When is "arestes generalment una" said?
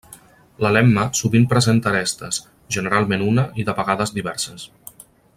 1.91-3.43